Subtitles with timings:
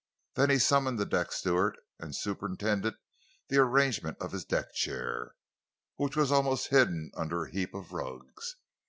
[0.33, 2.95] Then he summoned the deck steward and superintended
[3.49, 5.35] the arrangement of his deck chair,
[5.97, 8.55] which was almost hidden under a heap of rugs.